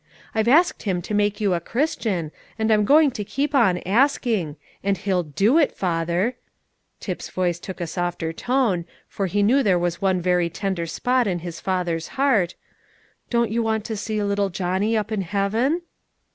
I've 0.33 0.47
asked 0.47 0.81
Him 0.81 0.99
to 1.03 1.13
make 1.13 1.39
you 1.39 1.53
a 1.53 1.59
Christian, 1.59 2.31
and 2.57 2.71
I'm 2.73 2.85
going 2.85 3.11
to 3.11 3.23
keep 3.23 3.53
on 3.53 3.77
asking, 3.85 4.55
and 4.83 4.97
He'll 4.97 5.21
do 5.21 5.59
it. 5.59 5.77
Father," 5.77 6.37
Tip's 6.99 7.29
voice 7.29 7.59
took 7.59 7.79
a 7.79 7.85
softer 7.85 8.33
tone, 8.33 8.85
for 9.07 9.27
he 9.27 9.43
knew 9.43 9.61
there 9.61 9.77
was 9.77 10.01
one 10.01 10.19
very 10.19 10.49
tender 10.49 10.87
spot 10.87 11.27
in 11.27 11.37
his 11.45 11.61
father's 11.61 12.07
heart, 12.17 12.55
"don't 13.29 13.51
you 13.51 13.61
want 13.61 13.85
to 13.85 13.95
see 13.95 14.23
little 14.23 14.49
Johnny 14.49 14.97
up 14.97 15.11
in 15.11 15.21
heaven?" 15.21 15.83